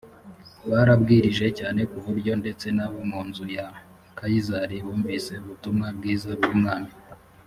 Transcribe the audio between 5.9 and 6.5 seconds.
bwiza